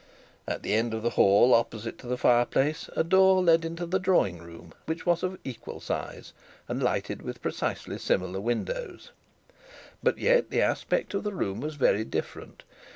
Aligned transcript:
At 0.47 0.63
the 0.63 0.73
end 0.73 0.95
of 0.95 1.03
the 1.03 1.11
hall 1.11 1.53
opposite 1.53 1.99
to 1.99 2.07
the 2.07 2.17
fire 2.17 2.45
place 2.47 2.89
a 2.95 3.03
door 3.03 3.43
led 3.43 3.63
into 3.63 3.85
the 3.85 3.99
drawing 3.99 4.39
room, 4.39 4.73
which 4.87 5.05
was 5.05 5.21
of 5.21 5.37
equal 5.43 5.79
size, 5.79 6.33
and 6.67 6.81
lighted 6.81 7.21
with 7.21 7.43
precisely 7.43 7.99
similar 7.99 8.41
windows. 8.41 9.11
But 10.01 10.17
yet 10.17 10.49
the 10.49 10.59
aspect 10.63 11.13
of 11.13 11.21
the 11.23 11.35
room 11.35 11.59
was 11.61 11.75
very 11.75 12.03
different. 12.03 12.63